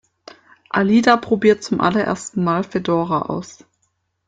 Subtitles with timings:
[0.71, 3.63] Alida probiert zum allerersten Mal Fedora aus.